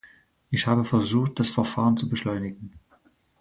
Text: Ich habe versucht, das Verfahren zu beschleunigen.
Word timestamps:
Ich 0.49 0.65
habe 0.65 0.83
versucht, 0.83 1.39
das 1.39 1.49
Verfahren 1.49 1.95
zu 1.95 2.09
beschleunigen. 2.09 2.73